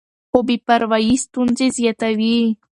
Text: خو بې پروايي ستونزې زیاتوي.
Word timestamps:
خو 0.29 0.39
بې 0.47 0.55
پروايي 0.65 1.15
ستونزې 1.25 1.67
زیاتوي. 1.77 2.37